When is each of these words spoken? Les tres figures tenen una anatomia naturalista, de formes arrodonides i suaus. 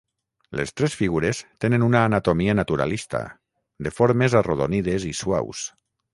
Les 0.59 0.71
tres 0.79 0.95
figures 1.01 1.41
tenen 1.65 1.85
una 1.87 2.01
anatomia 2.05 2.55
naturalista, 2.61 3.23
de 3.89 3.93
formes 4.01 4.39
arrodonides 4.43 5.07
i 5.13 5.15
suaus. 5.23 5.65